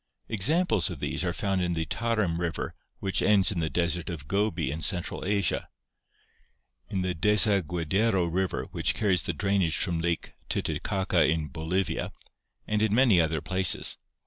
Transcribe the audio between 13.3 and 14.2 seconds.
places.